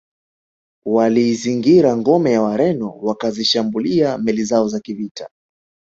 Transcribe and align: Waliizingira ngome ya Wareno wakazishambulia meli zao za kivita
Waliizingira 0.85 1.91
ngome 1.97 2.31
ya 2.31 2.41
Wareno 2.41 2.97
wakazishambulia 3.01 4.17
meli 4.17 4.43
zao 4.43 4.67
za 4.67 4.79
kivita 4.79 5.29